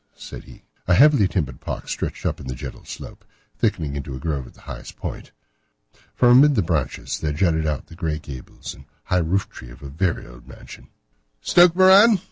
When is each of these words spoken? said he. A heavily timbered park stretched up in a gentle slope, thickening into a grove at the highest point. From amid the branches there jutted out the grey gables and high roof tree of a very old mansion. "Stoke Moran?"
said 0.15 0.45
he. 0.45 0.63
A 0.87 0.95
heavily 0.95 1.27
timbered 1.27 1.61
park 1.61 1.87
stretched 1.87 2.25
up 2.25 2.39
in 2.39 2.49
a 2.49 2.55
gentle 2.55 2.85
slope, 2.85 3.23
thickening 3.59 3.95
into 3.95 4.15
a 4.15 4.19
grove 4.19 4.47
at 4.47 4.55
the 4.55 4.61
highest 4.61 4.97
point. 4.97 5.29
From 6.15 6.39
amid 6.39 6.55
the 6.55 6.63
branches 6.63 7.19
there 7.19 7.31
jutted 7.33 7.67
out 7.67 7.85
the 7.85 7.93
grey 7.93 8.17
gables 8.17 8.73
and 8.73 8.85
high 9.03 9.17
roof 9.19 9.47
tree 9.49 9.69
of 9.69 9.83
a 9.83 9.89
very 9.89 10.25
old 10.25 10.47
mansion. 10.47 10.87
"Stoke 11.43 11.75
Moran?" 11.75 12.17